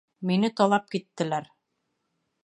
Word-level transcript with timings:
Мине 0.27 0.49
талап 0.61 0.87
киттеләр 0.95 1.51